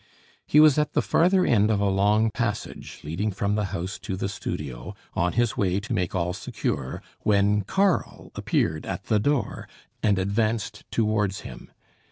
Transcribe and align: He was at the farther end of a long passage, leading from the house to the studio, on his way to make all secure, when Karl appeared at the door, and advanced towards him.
He 0.47 0.59
was 0.59 0.79
at 0.79 0.93
the 0.93 1.01
farther 1.03 1.45
end 1.45 1.69
of 1.69 1.79
a 1.79 1.87
long 1.87 2.31
passage, 2.31 3.01
leading 3.03 3.29
from 3.29 3.53
the 3.53 3.65
house 3.65 3.99
to 3.99 4.15
the 4.17 4.29
studio, 4.29 4.95
on 5.13 5.33
his 5.33 5.55
way 5.55 5.79
to 5.79 5.93
make 5.93 6.15
all 6.15 6.33
secure, 6.33 7.03
when 7.19 7.61
Karl 7.61 8.31
appeared 8.33 8.87
at 8.87 9.03
the 9.03 9.19
door, 9.19 9.67
and 10.01 10.17
advanced 10.17 10.85
towards 10.89 11.41
him. 11.41 11.69